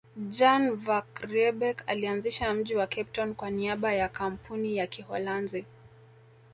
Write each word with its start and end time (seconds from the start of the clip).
Jan 0.39 0.75
van 0.75 1.03
Riebeeck 1.21 1.83
alianzisha 1.87 2.53
mji 2.53 2.75
wa 2.75 2.87
Cape 2.87 3.03
Town 3.11 3.33
kwa 3.35 3.49
niaba 3.49 3.93
ya 3.93 4.09
Kampuni 4.09 4.77
ya 4.77 4.87
Kiholanzi 4.87 5.65